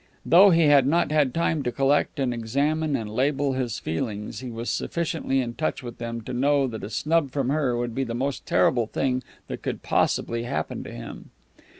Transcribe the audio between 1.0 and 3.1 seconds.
had time to collect and examine and